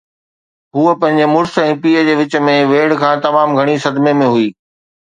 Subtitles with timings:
[0.77, 4.49] هوءَ پنهنجي مڙس ۽ پيءُ جي وچ ۾ ويڙهه کان تمام گهڻي صدمي ۾ هئي.